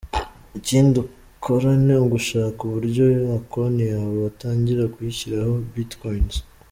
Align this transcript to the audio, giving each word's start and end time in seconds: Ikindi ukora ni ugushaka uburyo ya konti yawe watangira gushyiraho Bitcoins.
Ikindi 0.59 0.95
ukora 1.03 1.69
ni 1.85 1.93
ugushaka 2.03 2.59
uburyo 2.67 3.03
ya 3.15 3.35
konti 3.51 3.83
yawe 3.93 4.13
watangira 4.23 4.83
gushyiraho 4.93 5.53
Bitcoins. 5.73 6.35